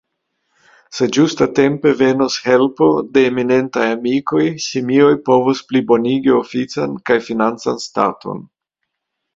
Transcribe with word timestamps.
Se 0.99 1.07
ĝustatempe 1.17 1.91
venos 1.99 2.37
helpo 2.47 2.87
de 3.19 3.23
eminentaj 3.33 3.85
amikoj, 3.99 4.43
Simioj 4.65 5.13
povos 5.31 5.63
plibonigi 5.71 6.35
ofican 6.41 7.01
kaj 7.11 7.21
financan 7.31 7.81
staton. 7.89 8.47